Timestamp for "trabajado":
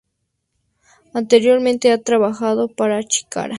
2.01-2.67